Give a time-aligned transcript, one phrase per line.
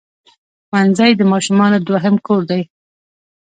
[0.67, 2.61] ښوونځی د ماشومانو دوهم کور دی.